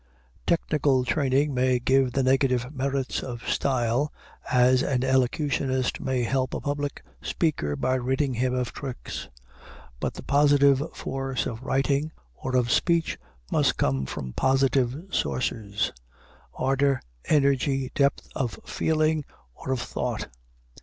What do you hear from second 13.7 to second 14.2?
come